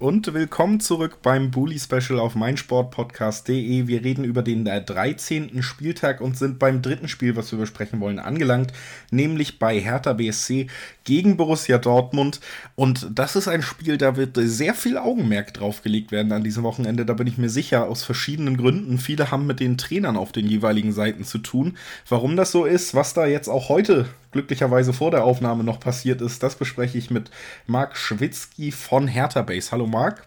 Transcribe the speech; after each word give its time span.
Und 0.00 0.32
willkommen 0.32 0.80
zurück 0.80 1.18
beim 1.20 1.50
Bully 1.50 1.78
Special 1.78 2.20
auf 2.20 2.34
meinsportpodcast.de. 2.34 3.86
Wir 3.86 4.02
reden 4.02 4.24
über 4.24 4.40
den 4.40 4.64
13. 4.64 5.58
Äh, 5.58 5.62
Spieltag 5.62 6.22
und 6.22 6.38
sind 6.38 6.58
beim 6.58 6.80
dritten 6.80 7.06
Spiel, 7.06 7.36
was 7.36 7.52
wir 7.52 7.58
besprechen 7.58 8.00
wollen, 8.00 8.18
angelangt, 8.18 8.72
nämlich 9.10 9.58
bei 9.58 9.78
Hertha 9.78 10.14
BSC 10.14 10.68
gegen 11.04 11.36
Borussia 11.36 11.76
Dortmund. 11.76 12.40
Und 12.76 13.08
das 13.14 13.36
ist 13.36 13.46
ein 13.46 13.60
Spiel, 13.60 13.98
da 13.98 14.16
wird 14.16 14.38
sehr 14.40 14.72
viel 14.72 14.96
Augenmerk 14.96 15.52
drauf 15.52 15.82
gelegt 15.82 16.12
werden 16.12 16.32
an 16.32 16.44
diesem 16.44 16.62
Wochenende. 16.62 17.04
Da 17.04 17.12
bin 17.12 17.26
ich 17.26 17.36
mir 17.36 17.50
sicher, 17.50 17.86
aus 17.86 18.02
verschiedenen 18.02 18.56
Gründen. 18.56 18.96
Viele 18.96 19.30
haben 19.30 19.46
mit 19.46 19.60
den 19.60 19.76
Trainern 19.76 20.16
auf 20.16 20.32
den 20.32 20.46
jeweiligen 20.46 20.92
Seiten 20.92 21.24
zu 21.24 21.36
tun. 21.36 21.76
Warum 22.08 22.36
das 22.36 22.52
so 22.52 22.64
ist, 22.64 22.94
was 22.94 23.12
da 23.12 23.26
jetzt 23.26 23.48
auch 23.48 23.68
heute 23.68 24.06
glücklicherweise 24.30 24.92
vor 24.92 25.10
der 25.10 25.24
Aufnahme 25.24 25.64
noch 25.64 25.80
passiert 25.80 26.20
ist, 26.20 26.42
das 26.42 26.56
bespreche 26.56 26.98
ich 26.98 27.10
mit 27.10 27.30
Marc 27.66 27.96
Schwitzky 27.96 28.72
von 28.72 29.08
Hertha 29.08 29.42
Base. 29.42 29.72
Hallo 29.72 29.86
Marc. 29.86 30.26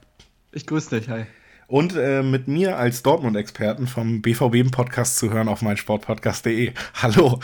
Ich 0.52 0.68
grüße 0.68 1.00
dich, 1.00 1.10
hi. 1.10 1.26
Und 1.68 1.96
äh, 1.96 2.22
mit 2.22 2.48
mir 2.48 2.78
als 2.78 3.04
Dortmund-Experten 3.04 3.88
vom 3.88 4.22
BVB-Podcast 4.22 5.18
zu 5.18 5.32
hören 5.32 5.48
auf 5.48 5.62
meinsportpodcast.de. 5.62 6.74
Hallo. 7.02 7.40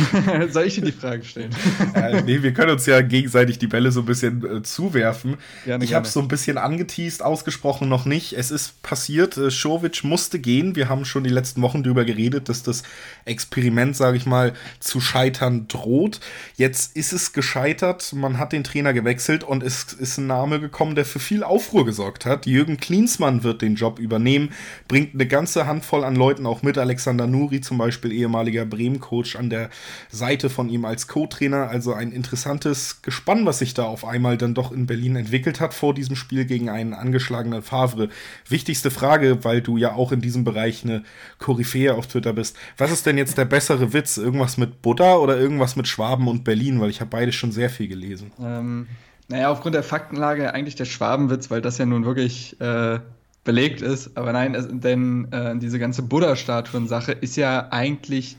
Soll 0.50 0.64
ich 0.64 0.74
dir 0.76 0.82
die 0.82 0.92
Frage 0.92 1.24
stellen? 1.24 1.50
äh, 1.94 2.22
nee, 2.22 2.42
wir 2.42 2.52
können 2.52 2.72
uns 2.72 2.86
ja 2.86 3.00
gegenseitig 3.00 3.58
die 3.58 3.66
Bälle 3.66 3.92
so 3.92 4.00
ein 4.00 4.06
bisschen 4.06 4.58
äh, 4.58 4.62
zuwerfen. 4.62 5.36
Gerne, 5.64 5.84
ich 5.84 5.94
habe 5.94 6.06
es 6.06 6.12
so 6.12 6.20
ein 6.20 6.28
bisschen 6.28 6.58
angeteased, 6.58 7.22
ausgesprochen 7.22 7.88
noch 7.88 8.04
nicht. 8.04 8.32
Es 8.32 8.50
ist 8.50 8.82
passiert, 8.82 9.36
äh, 9.36 9.50
Schowitsch 9.50 10.04
musste 10.04 10.38
gehen. 10.38 10.76
Wir 10.76 10.88
haben 10.88 11.04
schon 11.04 11.24
die 11.24 11.30
letzten 11.30 11.62
Wochen 11.62 11.82
darüber 11.82 12.04
geredet, 12.04 12.48
dass 12.48 12.62
das 12.62 12.82
Experiment, 13.24 13.96
sage 13.96 14.16
ich 14.16 14.26
mal, 14.26 14.52
zu 14.80 15.00
scheitern 15.00 15.68
droht. 15.68 16.20
Jetzt 16.56 16.96
ist 16.96 17.12
es 17.12 17.32
gescheitert, 17.32 18.12
man 18.12 18.38
hat 18.38 18.52
den 18.52 18.64
Trainer 18.64 18.92
gewechselt 18.92 19.44
und 19.44 19.62
es 19.62 19.92
ist 19.92 20.18
ein 20.18 20.26
Name 20.26 20.60
gekommen, 20.60 20.94
der 20.94 21.04
für 21.04 21.20
viel 21.20 21.42
Aufruhr 21.42 21.84
gesorgt 21.84 22.26
hat. 22.26 22.46
Jürgen 22.46 22.78
Klinsmann 22.78 23.42
wird 23.42 23.62
den 23.62 23.74
Job 23.74 23.98
übernehmen, 23.98 24.50
bringt 24.88 25.14
eine 25.14 25.26
ganze 25.26 25.66
Handvoll 25.66 26.04
an 26.04 26.16
Leuten 26.16 26.46
auch 26.46 26.62
mit. 26.62 26.78
Alexander 26.78 27.26
Nuri 27.26 27.60
zum 27.60 27.78
Beispiel, 27.78 28.12
ehemaliger 28.12 28.64
Bremen-Coach 28.64 29.36
an 29.36 29.50
der 29.50 29.70
Seite 30.10 30.50
von 30.50 30.68
ihm 30.68 30.84
als 30.84 31.08
Co-Trainer. 31.08 31.68
Also 31.68 31.92
ein 31.94 32.12
interessantes 32.12 33.02
Gespann, 33.02 33.46
was 33.46 33.58
sich 33.58 33.74
da 33.74 33.84
auf 33.84 34.04
einmal 34.04 34.36
dann 34.36 34.54
doch 34.54 34.72
in 34.72 34.86
Berlin 34.86 35.16
entwickelt 35.16 35.60
hat 35.60 35.74
vor 35.74 35.94
diesem 35.94 36.16
Spiel 36.16 36.44
gegen 36.44 36.68
einen 36.68 36.94
angeschlagenen 36.94 37.62
Favre. 37.62 38.08
Wichtigste 38.48 38.90
Frage, 38.90 39.44
weil 39.44 39.60
du 39.60 39.76
ja 39.76 39.94
auch 39.94 40.12
in 40.12 40.20
diesem 40.20 40.44
Bereich 40.44 40.84
eine 40.84 41.02
Koryphäe 41.38 41.94
auf 41.94 42.06
Twitter 42.06 42.32
bist. 42.32 42.56
Was 42.78 42.90
ist 42.90 43.06
denn 43.06 43.18
jetzt 43.18 43.38
der 43.38 43.44
bessere 43.44 43.92
Witz? 43.92 44.16
Irgendwas 44.16 44.56
mit 44.56 44.82
Buddha 44.82 45.16
oder 45.16 45.38
irgendwas 45.38 45.76
mit 45.76 45.88
Schwaben 45.88 46.28
und 46.28 46.44
Berlin? 46.44 46.80
Weil 46.80 46.90
ich 46.90 47.00
habe 47.00 47.10
beide 47.10 47.32
schon 47.32 47.52
sehr 47.52 47.70
viel 47.70 47.88
gelesen. 47.88 48.32
Ähm, 48.40 48.86
naja, 49.28 49.50
aufgrund 49.50 49.74
der 49.74 49.82
Faktenlage 49.82 50.52
eigentlich 50.52 50.74
der 50.74 50.84
Schwabenwitz, 50.84 51.50
weil 51.50 51.62
das 51.62 51.78
ja 51.78 51.86
nun 51.86 52.04
wirklich 52.04 52.60
äh, 52.60 52.98
belegt 53.44 53.82
ist. 53.82 54.16
Aber 54.16 54.32
nein, 54.32 54.54
es, 54.54 54.66
denn 54.70 55.30
äh, 55.32 55.56
diese 55.58 55.78
ganze 55.78 56.02
Buddha-Statuen-Sache 56.02 57.12
ist 57.12 57.36
ja 57.36 57.68
eigentlich 57.70 58.36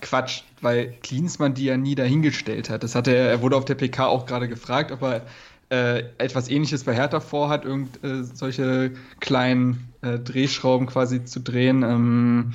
Quatsch, 0.00 0.42
weil 0.60 0.94
Klinsmann 1.02 1.54
die 1.54 1.64
ja 1.64 1.76
nie 1.76 1.94
dahingestellt 1.94 2.70
hat. 2.70 2.82
Das 2.82 2.94
hatte 2.94 3.14
er, 3.14 3.28
er 3.28 3.42
wurde 3.42 3.56
auf 3.56 3.64
der 3.64 3.74
PK 3.74 4.06
auch 4.06 4.26
gerade 4.26 4.48
gefragt, 4.48 4.92
ob 4.92 5.02
er 5.02 5.22
äh, 5.70 6.04
etwas 6.18 6.48
ähnliches 6.48 6.84
bei 6.84 6.94
Hertha 6.94 7.20
vorhat, 7.20 7.64
irgend 7.64 8.02
äh, 8.04 8.22
solche 8.22 8.92
kleinen 9.20 9.92
äh, 10.02 10.18
Drehschrauben 10.18 10.86
quasi 10.86 11.24
zu 11.24 11.40
drehen. 11.40 11.82
Ähm, 11.82 12.52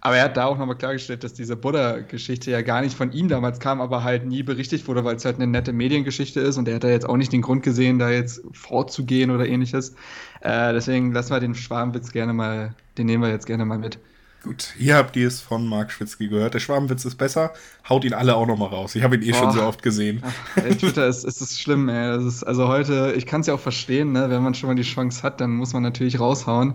aber 0.00 0.16
er 0.16 0.24
hat 0.24 0.36
da 0.36 0.44
auch 0.44 0.58
nochmal 0.58 0.76
klargestellt, 0.76 1.24
dass 1.24 1.32
diese 1.32 1.56
Buddha-Geschichte 1.56 2.50
ja 2.50 2.60
gar 2.60 2.82
nicht 2.82 2.94
von 2.94 3.12
ihm 3.12 3.28
damals 3.28 3.58
kam, 3.58 3.80
aber 3.80 4.04
halt 4.04 4.26
nie 4.26 4.42
berichtigt 4.42 4.86
wurde, 4.86 5.02
weil 5.02 5.16
es 5.16 5.24
halt 5.24 5.36
eine 5.36 5.46
nette 5.46 5.72
Mediengeschichte 5.72 6.40
ist 6.40 6.58
und 6.58 6.68
er 6.68 6.74
hat 6.74 6.84
da 6.84 6.88
jetzt 6.88 7.08
auch 7.08 7.16
nicht 7.16 7.32
den 7.32 7.40
Grund 7.40 7.62
gesehen, 7.62 7.98
da 7.98 8.10
jetzt 8.10 8.42
vorzugehen 8.52 9.30
oder 9.30 9.46
ähnliches. 9.46 9.94
Äh, 10.42 10.74
deswegen 10.74 11.12
lassen 11.12 11.32
wir 11.32 11.40
den 11.40 11.54
Schwarmwitz 11.54 12.12
gerne 12.12 12.34
mal, 12.34 12.74
den 12.98 13.06
nehmen 13.06 13.22
wir 13.22 13.30
jetzt 13.30 13.46
gerne 13.46 13.64
mal 13.64 13.78
mit. 13.78 13.98
Gut, 14.44 14.74
hier 14.76 14.96
habt 14.96 15.16
ihr 15.16 15.26
es 15.26 15.40
von 15.40 15.66
Marc 15.66 15.90
Schwitzky 15.90 16.28
gehört. 16.28 16.52
Der 16.52 16.58
Schwarmwitz 16.58 17.06
ist 17.06 17.16
besser. 17.16 17.54
Haut 17.88 18.04
ihn 18.04 18.12
alle 18.12 18.36
auch 18.36 18.46
nochmal 18.46 18.68
raus. 18.68 18.94
Ich 18.94 19.02
habe 19.02 19.16
ihn 19.16 19.22
eh 19.22 19.30
Boah. 19.30 19.38
schon 19.38 19.50
so 19.52 19.62
oft 19.62 19.82
gesehen. 19.82 20.22
Ach, 20.22 20.62
ey, 20.62 20.76
Twitter 20.76 21.06
ist, 21.06 21.24
ist, 21.24 21.40
ist 21.40 21.58
schlimm, 21.58 21.88
ey. 21.88 22.14
Das 22.14 22.24
ist, 22.24 22.44
also 22.44 22.68
heute, 22.68 23.14
ich 23.16 23.24
kann 23.24 23.40
es 23.40 23.46
ja 23.46 23.54
auch 23.54 23.60
verstehen, 23.60 24.12
ne? 24.12 24.28
wenn 24.28 24.42
man 24.42 24.52
schon 24.52 24.68
mal 24.68 24.74
die 24.74 24.82
Chance 24.82 25.22
hat, 25.22 25.40
dann 25.40 25.52
muss 25.52 25.72
man 25.72 25.82
natürlich 25.82 26.20
raushauen. 26.20 26.74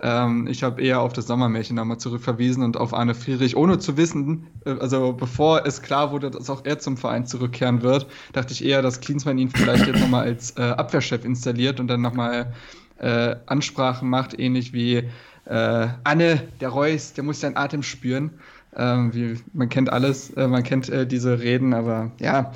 Ähm, 0.00 0.46
ich 0.46 0.62
habe 0.62 0.80
eher 0.80 1.00
auf 1.00 1.12
das 1.12 1.26
Sommermärchen 1.26 1.74
nochmal 1.74 1.98
zurückverwiesen 1.98 2.62
und 2.62 2.76
auf 2.76 2.94
Arne 2.94 3.16
Friedrich, 3.16 3.56
ohne 3.56 3.80
zu 3.80 3.96
wissen, 3.96 4.46
äh, 4.64 4.76
also 4.78 5.12
bevor 5.12 5.66
es 5.66 5.82
klar 5.82 6.12
wurde, 6.12 6.30
dass 6.30 6.48
auch 6.48 6.64
er 6.64 6.78
zum 6.78 6.96
Verein 6.96 7.26
zurückkehren 7.26 7.82
wird, 7.82 8.06
dachte 8.32 8.52
ich 8.52 8.64
eher, 8.64 8.80
dass 8.80 9.00
Klinsmann 9.00 9.38
ihn 9.38 9.50
vielleicht 9.50 9.88
jetzt 9.88 9.98
nochmal 9.98 10.22
als 10.26 10.52
äh, 10.56 10.62
Abwehrchef 10.62 11.24
installiert 11.24 11.80
und 11.80 11.88
dann 11.88 12.00
nochmal 12.00 12.52
äh, 12.98 13.34
Ansprachen 13.46 14.08
macht, 14.08 14.38
ähnlich 14.38 14.72
wie 14.72 15.08
äh, 15.48 15.88
Anne, 16.04 16.42
der 16.60 16.68
Reus, 16.68 17.14
der 17.14 17.24
muss 17.24 17.40
seinen 17.40 17.56
Atem 17.56 17.82
spüren. 17.82 18.30
Ähm, 18.76 19.14
wie, 19.14 19.38
man 19.54 19.68
kennt 19.68 19.90
alles, 19.90 20.30
äh, 20.30 20.46
man 20.46 20.62
kennt 20.62 20.88
äh, 20.88 21.06
diese 21.06 21.40
Reden, 21.40 21.72
aber 21.72 22.12
ja, 22.20 22.52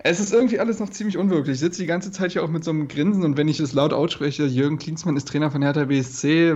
es 0.00 0.20
ist 0.20 0.32
irgendwie 0.32 0.60
alles 0.60 0.78
noch 0.78 0.90
ziemlich 0.90 1.18
unwirklich. 1.18 1.54
Ich 1.54 1.60
sitze 1.60 1.82
die 1.82 1.86
ganze 1.86 2.12
Zeit 2.12 2.32
hier 2.32 2.44
auch 2.44 2.48
mit 2.48 2.62
so 2.62 2.70
einem 2.70 2.86
Grinsen 2.86 3.24
und 3.24 3.36
wenn 3.36 3.48
ich 3.48 3.58
es 3.58 3.72
laut 3.72 3.92
ausspreche, 3.92 4.46
Jürgen 4.46 4.78
Klinsmann 4.78 5.16
ist 5.16 5.26
Trainer 5.26 5.50
von 5.50 5.60
Hertha 5.60 5.86
BSC, 5.86 6.54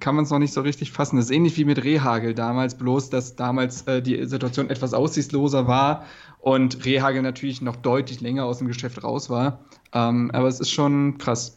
kann 0.00 0.14
man 0.14 0.24
es 0.24 0.30
noch 0.30 0.38
nicht 0.38 0.52
so 0.52 0.60
richtig 0.60 0.92
fassen. 0.92 1.16
Das 1.16 1.26
ist 1.26 1.30
ähnlich 1.30 1.56
wie 1.56 1.64
mit 1.64 1.82
Rehagel 1.82 2.34
damals, 2.34 2.74
bloß 2.74 3.08
dass 3.08 3.36
damals 3.36 3.82
äh, 3.82 4.02
die 4.02 4.26
Situation 4.26 4.68
etwas 4.68 4.92
aussichtsloser 4.92 5.66
war 5.66 6.04
und 6.40 6.84
Rehagel 6.84 7.22
natürlich 7.22 7.62
noch 7.62 7.76
deutlich 7.76 8.20
länger 8.20 8.44
aus 8.44 8.58
dem 8.58 8.68
Geschäft 8.68 9.02
raus 9.02 9.30
war. 9.30 9.60
Ähm, 9.94 10.30
aber 10.34 10.48
es 10.48 10.60
ist 10.60 10.70
schon 10.70 11.16
krass. 11.16 11.56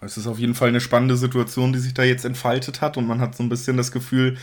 Es 0.00 0.16
ist 0.16 0.26
auf 0.26 0.38
jeden 0.38 0.54
Fall 0.54 0.68
eine 0.68 0.80
spannende 0.80 1.16
Situation, 1.16 1.72
die 1.72 1.78
sich 1.78 1.94
da 1.94 2.02
jetzt 2.02 2.24
entfaltet 2.24 2.80
hat 2.80 2.96
und 2.96 3.06
man 3.06 3.20
hat 3.20 3.34
so 3.34 3.42
ein 3.42 3.48
bisschen 3.48 3.76
das 3.76 3.92
Gefühl, 3.92 4.36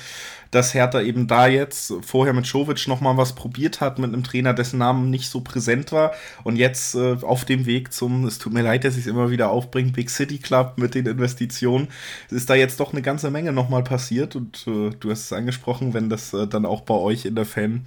dass 0.54 0.74
Hertha 0.74 1.02
eben 1.02 1.28
da 1.28 1.48
jetzt 1.48 1.94
vorher 2.02 2.34
mit 2.34 2.46
Jovic 2.46 2.88
nochmal 2.88 3.18
was 3.18 3.34
probiert 3.34 3.82
hat, 3.82 3.98
mit 3.98 4.14
einem 4.14 4.24
Trainer, 4.24 4.54
dessen 4.54 4.78
Namen 4.78 5.10
nicht 5.10 5.30
so 5.30 5.42
präsent 5.42 5.92
war. 5.92 6.14
Und 6.44 6.58
jetzt 6.58 6.94
äh, 6.96 7.18
auf 7.22 7.44
dem 7.44 7.66
Weg 7.66 7.92
zum, 7.92 8.26
es 8.26 8.38
tut 8.38 8.54
mir 8.54 8.62
leid, 8.62 8.84
dass 8.84 8.94
ich 8.96 9.02
es 9.02 9.08
immer 9.08 9.32
wieder 9.32 9.50
aufbringe, 9.50 9.92
Big 9.92 10.10
City 10.10 10.38
Club 10.38 10.74
mit 10.78 10.94
den 10.94 11.08
Investitionen, 11.08 11.88
ist 12.30 12.50
da 12.50 12.56
jetzt 12.56 12.80
doch 12.80 12.94
eine 12.94 13.02
ganze 13.02 13.32
Menge 13.32 13.52
nochmal 13.52 13.84
passiert. 13.84 14.36
Und 14.36 14.68
äh, 14.68 14.92
du 15.00 15.10
hast 15.10 15.22
es 15.26 15.34
angesprochen, 15.34 15.94
wenn 15.96 16.10
das 16.10 16.34
äh, 16.34 16.48
dann 16.48 16.66
auch 16.66 16.82
bei 16.82 16.96
euch 16.96 17.26
in 17.26 17.34
der 17.34 17.46
Fan 17.46 17.86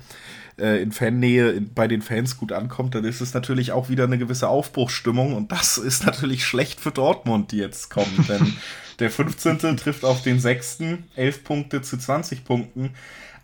äh, 0.58 0.82
in 0.82 0.90
Fannähe 0.90 1.60
bei 1.60 1.86
den 1.86 2.02
Fans 2.02 2.36
gut 2.36 2.50
ankommt, 2.50 2.94
dann 2.94 3.04
ist 3.04 3.20
es 3.20 3.32
natürlich 3.34 3.72
auch 3.72 3.88
wieder 3.88 4.04
eine 4.04 4.18
gewisse 4.18 4.48
Aufbruchsstimmung. 4.48 5.34
Und 5.34 5.52
das 5.52 5.78
ist 5.78 6.04
natürlich 6.04 6.44
schlecht 6.44 6.80
für 6.80 6.90
Dortmund, 6.90 7.52
die 7.52 7.58
jetzt 7.58 7.90
kommen, 7.90 8.26
denn 8.28 8.54
der 8.98 9.10
15. 9.10 9.76
trifft 9.76 10.04
auf 10.04 10.22
den 10.22 10.40
6. 10.40 10.78
11 11.16 11.44
Punkte 11.44 11.82
zu 11.82 11.96
20 11.96 12.44
Punkten. 12.44 12.94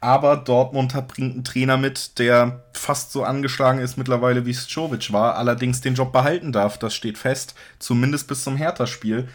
Aber 0.01 0.37
Dortmund 0.37 0.95
hat, 0.95 1.09
bringt 1.09 1.35
einen 1.35 1.45
Trainer 1.45 1.77
mit, 1.77 2.19
der 2.19 2.65
fast 2.73 3.13
so 3.13 3.23
angeschlagen 3.23 3.79
ist 3.79 3.97
mittlerweile 3.97 4.45
wie 4.47 4.55
Sjovic 4.55 5.13
war, 5.13 5.37
allerdings 5.37 5.81
den 5.81 5.95
Job 5.95 6.13
behalten 6.13 6.51
darf. 6.51 6.77
Das 6.77 6.95
steht 6.95 7.19
fest, 7.19 7.55
zumindest 7.79 8.27
bis 8.27 8.43
zum 8.43 8.57
Hertha-Spiel. 8.57 9.29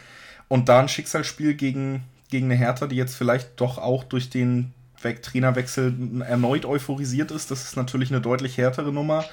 Und 0.50 0.68
da 0.68 0.82
ein 0.82 0.90
Schicksalsspiel 0.90 1.54
gegen, 1.54 2.04
gegen 2.30 2.48
eine 2.48 2.56
Hertha, 2.56 2.88
die 2.88 2.98
jetzt 2.98 3.16
vielleicht 3.16 3.62
doch 3.62 3.78
auch 3.78 4.04
durch 4.04 4.30
den 4.30 4.74
Trainerwechsel 5.02 6.22
erneut 6.28 6.66
euphorisiert 6.66 7.32
ist. 7.32 7.50
Das 7.50 7.64
ist 7.64 7.78
natürlich 7.78 8.10
eine 8.12 8.20
deutlich 8.20 8.58
härtere 8.58 8.92
Nummer 8.92 9.24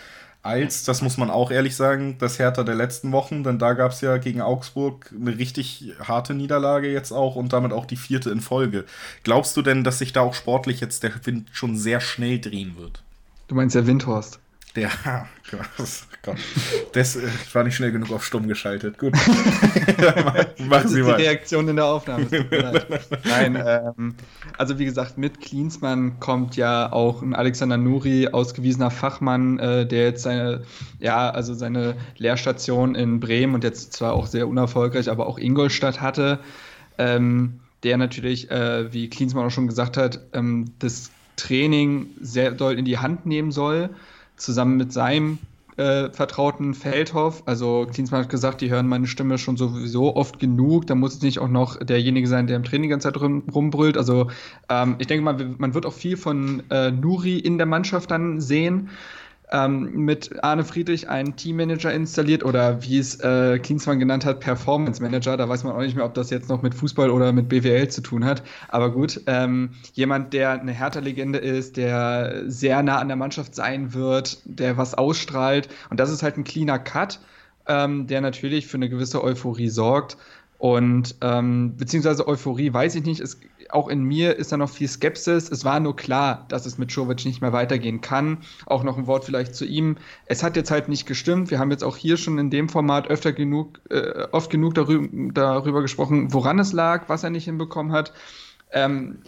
als, 0.44 0.84
das 0.84 1.00
muss 1.00 1.16
man 1.16 1.30
auch 1.30 1.50
ehrlich 1.50 1.74
sagen, 1.74 2.16
das 2.18 2.38
Hertha 2.38 2.64
der 2.64 2.74
letzten 2.74 3.12
Wochen, 3.12 3.42
denn 3.42 3.58
da 3.58 3.72
gab 3.72 3.92
es 3.92 4.02
ja 4.02 4.18
gegen 4.18 4.42
Augsburg 4.42 5.10
eine 5.18 5.38
richtig 5.38 5.94
harte 6.06 6.34
Niederlage 6.34 6.92
jetzt 6.92 7.12
auch 7.12 7.34
und 7.34 7.54
damit 7.54 7.72
auch 7.72 7.86
die 7.86 7.96
vierte 7.96 8.30
in 8.30 8.40
Folge. 8.40 8.84
Glaubst 9.22 9.56
du 9.56 9.62
denn, 9.62 9.84
dass 9.84 9.98
sich 9.98 10.12
da 10.12 10.20
auch 10.20 10.34
sportlich 10.34 10.80
jetzt 10.80 11.02
der 11.02 11.12
Wind 11.24 11.48
schon 11.52 11.78
sehr 11.78 12.00
schnell 12.00 12.40
drehen 12.40 12.76
wird? 12.76 13.02
Du 13.48 13.54
meinst 13.54 13.74
der 13.74 13.86
Windhorst? 13.86 14.38
Der, 14.76 14.90
Gott. 16.22 16.36
Das 16.92 17.14
äh, 17.14 17.28
war 17.52 17.62
nicht 17.62 17.76
schnell 17.76 17.92
genug 17.92 18.10
auf 18.10 18.24
stumm 18.24 18.48
geschaltet. 18.48 18.98
Gut. 18.98 19.12
Machen 20.58 20.88
Sie 20.88 21.02
mal. 21.02 21.16
Die 21.16 21.22
Reaktion 21.22 21.68
in 21.68 21.76
der 21.76 21.84
Aufnahme. 21.84 22.26
Nein, 23.24 23.62
ähm, 23.64 24.14
also 24.58 24.78
wie 24.78 24.84
gesagt, 24.84 25.16
mit 25.16 25.40
Klinsmann 25.40 26.18
kommt 26.18 26.56
ja 26.56 26.90
auch 26.90 27.22
ein 27.22 27.34
Alexander 27.34 27.76
Nuri, 27.76 28.28
ausgewiesener 28.28 28.90
Fachmann, 28.90 29.60
äh, 29.60 29.86
der 29.86 30.04
jetzt 30.06 30.24
seine, 30.24 30.62
ja, 30.98 31.30
also 31.30 31.54
seine 31.54 31.94
Lehrstation 32.16 32.96
in 32.96 33.20
Bremen 33.20 33.54
und 33.54 33.62
jetzt 33.62 33.92
zwar 33.92 34.14
auch 34.14 34.26
sehr 34.26 34.48
unerfolgreich, 34.48 35.08
aber 35.08 35.28
auch 35.28 35.38
Ingolstadt 35.38 36.00
hatte. 36.00 36.40
Ähm, 36.98 37.60
der 37.84 37.96
natürlich, 37.96 38.50
äh, 38.50 38.92
wie 38.92 39.08
Klinsmann 39.08 39.46
auch 39.46 39.50
schon 39.50 39.68
gesagt 39.68 39.96
hat, 39.96 40.20
ähm, 40.32 40.72
das 40.80 41.10
Training 41.36 42.08
sehr 42.20 42.50
doll 42.50 42.78
in 42.78 42.84
die 42.84 42.98
Hand 42.98 43.26
nehmen 43.26 43.52
soll 43.52 43.90
zusammen 44.36 44.76
mit 44.76 44.92
seinem 44.92 45.38
äh, 45.76 46.10
vertrauten 46.10 46.74
Feldhoff. 46.74 47.42
Also 47.46 47.86
Klinsmann 47.92 48.22
hat 48.22 48.28
gesagt, 48.28 48.60
die 48.60 48.70
hören 48.70 48.86
meine 48.86 49.06
Stimme 49.06 49.38
schon 49.38 49.56
sowieso 49.56 50.14
oft 50.14 50.38
genug. 50.38 50.86
Da 50.86 50.94
muss 50.94 51.14
es 51.14 51.22
nicht 51.22 51.38
auch 51.38 51.48
noch 51.48 51.78
derjenige 51.78 52.28
sein, 52.28 52.46
der 52.46 52.56
im 52.56 52.64
Training 52.64 52.84
die 52.84 52.88
ganze 52.90 53.08
Zeit 53.08 53.20
rum, 53.20 53.42
rumbrüllt. 53.52 53.96
Also 53.96 54.30
ähm, 54.68 54.96
ich 54.98 55.06
denke 55.06 55.24
mal, 55.24 55.54
man 55.58 55.74
wird 55.74 55.86
auch 55.86 55.92
viel 55.92 56.16
von 56.16 56.62
äh, 56.70 56.90
Nuri 56.90 57.38
in 57.38 57.58
der 57.58 57.66
Mannschaft 57.66 58.10
dann 58.10 58.40
sehen 58.40 58.90
ähm, 59.52 59.92
mit 59.94 60.42
Arne 60.42 60.64
Friedrich 60.64 61.08
einen 61.08 61.36
Teammanager 61.36 61.92
installiert 61.92 62.44
oder 62.44 62.82
wie 62.82 62.98
es 62.98 63.20
äh, 63.20 63.58
Klinsmann 63.58 63.98
genannt 63.98 64.24
hat, 64.24 64.40
Performance 64.40 65.02
Manager. 65.02 65.36
Da 65.36 65.48
weiß 65.48 65.64
man 65.64 65.74
auch 65.74 65.80
nicht 65.80 65.96
mehr, 65.96 66.04
ob 66.04 66.14
das 66.14 66.30
jetzt 66.30 66.48
noch 66.48 66.62
mit 66.62 66.74
Fußball 66.74 67.10
oder 67.10 67.32
mit 67.32 67.48
BWL 67.48 67.88
zu 67.88 68.00
tun 68.00 68.24
hat. 68.24 68.42
Aber 68.68 68.90
gut, 68.90 69.20
ähm, 69.26 69.70
jemand, 69.92 70.32
der 70.32 70.60
eine 70.60 70.72
Hertha-Legende 70.72 71.38
ist, 71.38 71.76
der 71.76 72.44
sehr 72.46 72.82
nah 72.82 72.98
an 72.98 73.08
der 73.08 73.16
Mannschaft 73.16 73.54
sein 73.54 73.92
wird, 73.94 74.38
der 74.44 74.76
was 74.76 74.94
ausstrahlt. 74.94 75.68
Und 75.90 76.00
das 76.00 76.10
ist 76.10 76.22
halt 76.22 76.36
ein 76.36 76.44
cleaner 76.44 76.78
Cut, 76.78 77.20
ähm, 77.66 78.06
der 78.06 78.20
natürlich 78.20 78.66
für 78.66 78.78
eine 78.78 78.88
gewisse 78.88 79.22
Euphorie 79.22 79.68
sorgt. 79.68 80.16
Und 80.58 81.16
ähm, 81.20 81.76
beziehungsweise 81.76 82.26
Euphorie 82.26 82.72
weiß 82.72 82.94
ich 82.94 83.04
nicht. 83.04 83.20
Es, 83.20 83.38
auch 83.74 83.88
in 83.88 84.04
mir 84.04 84.36
ist 84.36 84.52
da 84.52 84.56
noch 84.56 84.70
viel 84.70 84.88
Skepsis. 84.88 85.50
Es 85.50 85.64
war 85.64 85.80
nur 85.80 85.96
klar, 85.96 86.44
dass 86.48 86.64
es 86.66 86.78
mit 86.78 86.92
Jovic 86.92 87.24
nicht 87.24 87.40
mehr 87.40 87.52
weitergehen 87.52 88.00
kann. 88.00 88.38
Auch 88.66 88.84
noch 88.84 88.96
ein 88.96 89.06
Wort 89.06 89.24
vielleicht 89.24 89.54
zu 89.54 89.64
ihm. 89.64 89.96
Es 90.26 90.42
hat 90.42 90.56
jetzt 90.56 90.70
halt 90.70 90.88
nicht 90.88 91.06
gestimmt. 91.06 91.50
Wir 91.50 91.58
haben 91.58 91.70
jetzt 91.70 91.84
auch 91.84 91.96
hier 91.96 92.16
schon 92.16 92.38
in 92.38 92.50
dem 92.50 92.68
Format 92.68 93.08
öfter 93.08 93.32
genug, 93.32 93.80
äh, 93.90 94.26
oft 94.32 94.50
genug 94.50 94.74
darüber, 94.74 95.32
darüber 95.32 95.82
gesprochen, 95.82 96.32
woran 96.32 96.58
es 96.58 96.72
lag, 96.72 97.08
was 97.08 97.24
er 97.24 97.30
nicht 97.30 97.44
hinbekommen 97.44 97.92
hat. 97.92 98.12
Ähm, 98.70 99.18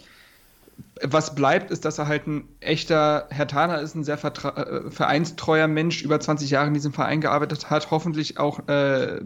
was 1.01 1.35
bleibt, 1.35 1.71
ist, 1.71 1.85
dass 1.85 1.97
er 1.97 2.07
halt 2.07 2.27
ein 2.27 2.47
echter, 2.59 3.27
Herr 3.29 3.47
Thaler 3.47 3.81
ist 3.81 3.95
ein 3.95 4.03
sehr 4.03 4.23
äh, 4.23 4.91
vereinstreuer 4.91 5.67
Mensch, 5.67 6.03
über 6.03 6.19
20 6.19 6.49
Jahre 6.49 6.67
in 6.67 6.73
diesem 6.73 6.93
Verein 6.93 7.21
gearbeitet 7.21 7.69
hat, 7.69 7.91
hoffentlich 7.91 8.39
auch 8.39 8.67
äh, 8.67 9.21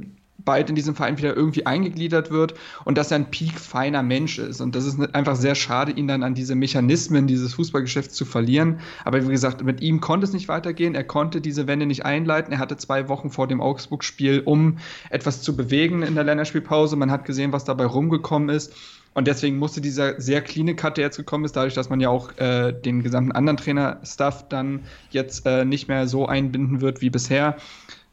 bald 0.46 0.70
in 0.70 0.76
diesem 0.76 0.96
Verein 0.96 1.18
wieder 1.18 1.36
irgendwie 1.36 1.66
eingegliedert 1.66 2.32
wird 2.32 2.54
und 2.86 2.98
dass 2.98 3.12
er 3.12 3.16
ein 3.16 3.32
peak-feiner 3.32 4.04
Mensch 4.04 4.40
ist. 4.40 4.62
Und 4.62 4.76
das 4.76 4.86
ist 4.86 5.00
einfach 5.14 5.36
sehr 5.36 5.56
schade, 5.56 5.92
ihn 5.92 6.08
dann 6.08 6.24
an 6.24 6.34
diese 6.34 6.56
Mechanismen 6.56 7.28
dieses 7.28 7.54
Fußballgeschäfts 7.56 8.16
zu 8.16 8.26
verlieren. 8.26 8.80
Aber 9.06 9.22
wie 9.26 9.32
gesagt, 9.32 9.64
mit 9.64 9.82
ihm 9.82 10.02
konnte 10.02 10.26
es 10.26 10.34
nicht 10.34 10.48
weitergehen. 10.48 10.96
Er 10.96 11.04
konnte 11.04 11.42
diese 11.42 11.68
Wende 11.68 11.86
nicht 11.86 12.06
einleiten. 12.06 12.54
Er 12.54 12.60
hatte 12.60 12.78
zwei 12.78 13.08
Wochen 13.10 13.30
vor 13.30 13.48
dem 13.48 13.62
Augsburg-Spiel, 13.62 14.42
um 14.46 14.78
etwas 15.10 15.42
zu 15.42 15.56
bewegen 15.56 16.02
in 16.02 16.16
der 16.16 16.24
Länderspielpause. 16.24 16.96
Man 16.96 17.12
hat 17.12 17.26
gesehen, 17.26 17.52
was 17.52 17.66
dabei 17.66 17.86
rumgekommen 17.86 18.50
ist. 18.50 18.74
Und 19.14 19.28
deswegen 19.28 19.58
musste 19.58 19.82
dieser 19.82 20.22
sehr 20.22 20.42
clean 20.42 20.74
Cut, 20.76 20.96
der 20.96 21.06
jetzt 21.06 21.18
gekommen 21.18 21.44
ist, 21.44 21.56
dadurch, 21.56 21.74
dass 21.74 21.90
man 21.90 22.00
ja 22.00 22.08
auch 22.08 22.38
äh, 22.38 22.72
den 22.72 23.04
gesamten 23.04 23.34
anderen 23.34 23.58
Trainer-Stuff 23.58 24.46
dann 24.48 24.82
jetzt 25.10 25.46
äh, 25.46 25.66
nicht 25.66 25.90
mehr 25.90 26.08
so 26.08 26.28
einbinden 26.28 26.80
wird 26.80 27.02
wie 27.02 27.10
bisher, 27.10 27.58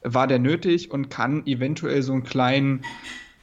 war 0.02 0.26
der 0.26 0.38
nötig 0.38 0.90
und 0.90 1.10
kann 1.10 1.46
eventuell 1.46 2.02
so 2.02 2.12
einen 2.12 2.24
kleinen 2.24 2.84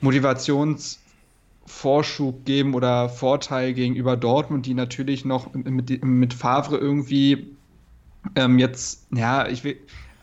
Motivationsvorschub 0.01 2.45
geben 2.45 2.73
oder 2.73 3.09
Vorteil 3.09 3.73
gegenüber 3.73 4.17
Dortmund, 4.17 4.65
die 4.65 4.73
natürlich 4.73 5.25
noch 5.25 5.53
mit, 5.53 6.03
mit 6.03 6.33
Favre 6.33 6.77
irgendwie 6.77 7.55
ähm, 8.35 8.59
jetzt, 8.59 9.07
ja, 9.13 9.47
ich 9.47 9.63
will, 9.63 9.77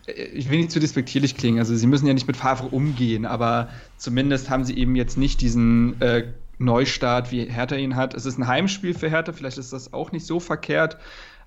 ich 0.07 0.51
will 0.51 0.59
nicht 0.59 0.73
zu 0.73 0.81
despektierlich 0.81 1.37
klingen, 1.37 1.59
also 1.59 1.77
sie 1.77 1.87
müssen 1.87 2.07
ja 2.07 2.15
nicht 2.15 2.27
mit 2.27 2.37
Favre 2.37 2.67
umgehen, 2.67 3.25
aber 3.25 3.69
zumindest 3.97 4.51
haben 4.51 4.65
sie 4.65 4.77
eben 4.77 4.97
jetzt 4.97 5.17
nicht 5.17 5.41
diesen 5.41 6.01
äh, 6.01 6.25
Neustart, 6.59 7.33
wie 7.33 7.45
Hertha 7.45 7.77
ihn 7.77 7.97
hat. 7.97 8.15
Es 8.15 8.27
ist 8.27 8.39
ein 8.39 8.47
Heimspiel 8.47 8.95
für 8.95 9.11
Hertha, 9.11 9.33
vielleicht 9.33 9.59
ist 9.59 9.73
das 9.73 9.93
auch 9.93 10.13
nicht 10.13 10.27
so 10.27 10.41
verkehrt. 10.41 10.97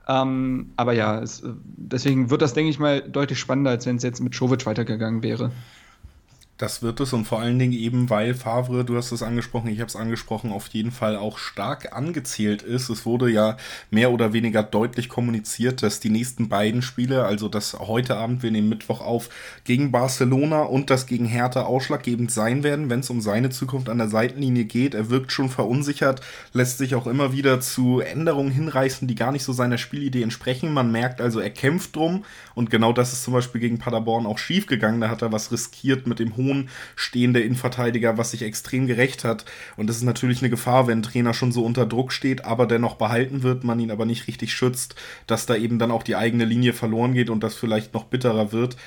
Ähm, 0.08 0.74
aber 0.76 0.94
ja, 0.94 1.20
es, 1.22 1.44
deswegen 1.46 2.30
wird 2.30 2.42
das, 2.42 2.54
denke 2.54 2.70
ich 2.70 2.80
mal, 2.80 3.02
deutlich 3.02 3.40
spannender, 3.40 3.72
als 3.72 3.86
wenn 3.86 3.96
es 3.96 4.04
jetzt 4.04 4.22
mit 4.22 4.36
Jovic 4.36 4.66
weitergegangen 4.66 5.24
wäre. 5.24 5.52
Das 6.58 6.82
wird 6.82 7.02
es 7.02 7.12
und 7.12 7.26
vor 7.26 7.42
allen 7.42 7.60
Dingen 7.60 7.74
eben, 7.74 8.10
weil 8.10 8.34
Favre, 8.34 8.86
du 8.86 8.96
hast 8.96 9.12
es 9.12 9.22
angesprochen, 9.22 9.68
ich 9.68 9.82
habe 9.82 9.90
es 9.90 9.98
angesprochen, 9.98 10.54
auf 10.54 10.68
jeden 10.70 10.92
Fall 10.92 11.18
auch 11.18 11.38
stark 11.38 11.94
angezählt 11.94 12.62
ist. 12.62 12.88
Es 12.88 13.06
wurde 13.06 13.30
ja 13.30 13.58
mehr 13.92 14.10
oder 14.12 14.32
weniger 14.32 14.64
deutlich 14.64 15.10
kommuniziert, 15.10 15.84
dass 15.84 16.00
die 16.00 16.10
nächsten 16.10 16.48
beiden 16.48 16.82
Spiele, 16.82 17.26
also 17.26 17.50
das 17.50 17.74
heute 17.74 18.16
Abend, 18.16 18.42
wir 18.42 18.52
nehmen 18.52 18.70
Mittwoch 18.70 19.02
auf, 19.02 19.28
gegen 19.66 19.92
Barcelona 19.92 20.62
und 20.62 20.90
das 20.90 21.08
gegen 21.08 21.26
Hertha 21.26 21.64
ausschlaggebend 21.64 22.32
sein 22.32 22.64
werden, 22.64 22.90
wenn 22.90 23.02
es 23.02 23.10
um 23.10 23.20
seine 23.20 23.50
Zukunft 23.50 23.90
an 23.90 23.98
der 23.98 24.08
Seitenlinie 24.08 24.64
geht. 24.64 24.94
Er 24.94 25.10
wirkt 25.10 25.34
schon 25.34 25.50
verunsichert, 25.50 26.22
lässt 26.54 26.78
sich 26.78 26.96
auch 26.96 27.06
immer 27.06 27.34
wieder 27.34 27.60
zu 27.60 28.00
Änderungen 28.00 28.52
hinreißen, 28.52 29.10
die 29.10 29.16
gar 29.16 29.34
nicht 29.34 29.44
so 29.44 29.52
seiner 29.52 29.78
Spielidee 29.78 30.24
entsprechen. 30.24 30.74
Man 30.74 30.90
merkt 30.90 31.20
also, 31.20 31.42
er 31.42 31.50
kämpft 31.50 31.98
drum 31.98 32.24
und 32.54 32.70
genau 32.70 32.94
das 32.94 33.12
ist 33.12 33.26
zum 33.26 33.34
Beispiel 33.34 33.60
gegen 33.60 33.78
Paderborn 33.78 34.26
auch 34.26 34.38
schief 34.38 34.68
gegangen. 34.68 35.02
Da 35.02 35.10
hat 35.10 35.22
er 35.22 35.34
was 35.34 35.52
riskiert 35.52 36.08
mit 36.08 36.20
dem 36.20 36.38
hohen 36.38 36.45
hohen 36.46 36.70
stehende 36.96 37.42
Innenverteidiger, 37.42 38.18
was 38.18 38.32
sich 38.32 38.44
extrem 38.44 38.88
gerecht 38.88 39.24
hat. 39.24 39.46
Und 39.78 39.88
das 39.88 39.98
ist 39.98 40.04
natürlich 40.04 40.40
eine 40.42 40.50
Gefahr, 40.50 40.88
wenn 40.88 41.00
ein 41.00 41.04
Trainer 41.04 41.34
schon 41.34 41.52
so 41.52 41.64
unter 41.66 41.86
Druck 41.86 42.12
steht, 42.12 42.46
aber 42.46 42.66
dennoch 42.68 42.96
behalten 42.96 43.44
wird, 43.44 43.64
man 43.64 43.80
ihn 43.80 43.92
aber 43.92 44.06
nicht 44.06 44.28
richtig 44.28 44.54
schützt, 44.54 44.96
dass 45.28 45.46
da 45.46 45.56
eben 45.56 45.80
dann 45.80 45.92
auch 45.92 46.04
die 46.04 46.16
eigene 46.16 46.46
Linie 46.46 46.74
verloren 46.74 47.14
geht 47.14 47.30
und 47.30 47.44
das 47.44 47.56
vielleicht 47.56 47.94
noch 47.94 48.06
bitterer 48.06 48.52
wird 48.52 48.78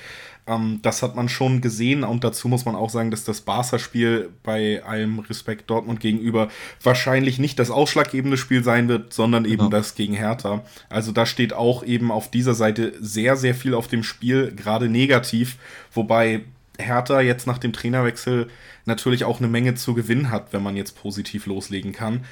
ähm, 0.49 0.81
das 0.83 1.03
hat 1.03 1.15
man 1.15 1.29
schon 1.29 1.61
gesehen 1.61 2.03
und 2.03 2.25
dazu 2.25 2.49
muss 2.49 2.65
man 2.65 2.75
auch 2.75 2.91
sagen, 2.91 3.11
dass 3.11 3.25
das 3.25 3.43
Barca-Spiel 3.43 4.31
bei 4.43 4.83
allem 4.83 5.21
Respekt 5.21 5.71
Dortmund 5.71 6.01
gegenüber 6.01 6.49
wahrscheinlich 6.83 7.39
nicht 7.39 7.59
das 7.59 7.71
ausschlaggebende 7.71 8.37
Spiel 8.37 8.65
sein 8.65 8.89
wird, 8.89 9.13
sondern 9.13 9.45
eben 9.45 9.59
genau. 9.59 9.69
das 9.69 9.95
gegen 9.95 10.15
Hertha. 10.15 10.65
Also 10.89 11.13
da 11.13 11.27
steht 11.27 11.53
auch 11.53 11.85
eben 11.85 12.11
auf 12.11 12.31
dieser 12.31 12.55
Seite 12.55 12.95
sehr, 13.01 13.37
sehr 13.37 13.55
viel 13.55 13.75
auf 13.75 13.89
dem 13.89 14.03
Spiel, 14.03 14.53
gerade 14.57 14.89
negativ, 14.89 15.57
wobei 15.93 16.43
Hertha 16.79 17.21
jetzt 17.21 17.47
nach 17.47 17.59
dem 17.59 17.73
Trainerwechsel 17.73 18.49
natürlich 18.85 19.25
auch 19.25 19.39
eine 19.39 19.49
Menge 19.49 19.75
zu 19.75 19.95
gewinnen 19.95 20.31
hat, 20.31 20.53
wenn 20.53 20.63
man 20.63 20.77
jetzt 20.77 21.01
positiv 21.01 21.47
loslegen 21.47 21.93
kann. 21.93 22.25